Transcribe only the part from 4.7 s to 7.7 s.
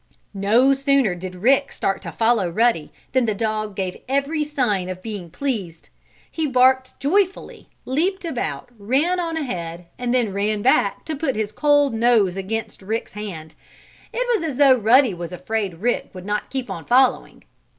of being pleased. He barked joyfully,